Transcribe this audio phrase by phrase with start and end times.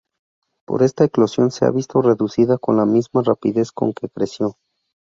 [0.67, 4.57] Pero esta eclosión se ha visto reducida con la misma rapidez con que creció.